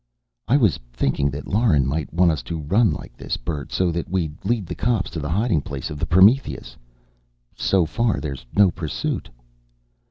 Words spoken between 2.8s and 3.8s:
like this, Bert,